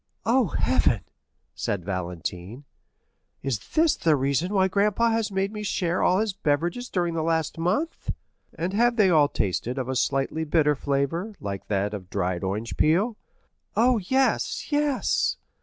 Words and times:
"Oh, 0.25 0.47
Heaven," 0.57 1.01
said 1.53 1.85
Valentine; 1.85 2.63
"is 3.43 3.59
this 3.75 3.95
the 3.95 4.15
reason 4.15 4.51
why 4.51 4.67
grandpapa 4.67 5.11
has 5.11 5.31
made 5.31 5.51
me 5.53 5.61
share 5.61 6.01
all 6.01 6.17
his 6.17 6.33
beverages 6.33 6.89
during 6.89 7.13
the 7.13 7.21
last 7.21 7.59
month?" 7.59 8.09
"And 8.57 8.73
have 8.73 8.95
they 8.95 9.11
all 9.11 9.27
tasted 9.29 9.77
of 9.77 9.87
a 9.87 9.95
slightly 9.95 10.43
bitter 10.43 10.73
flavor, 10.73 11.35
like 11.39 11.67
that 11.67 11.93
of 11.93 12.09
dried 12.09 12.43
orange 12.43 12.77
peel?" 12.77 13.15
"Oh, 13.75 13.99
yes, 13.99 14.71
yes!" 14.71 15.37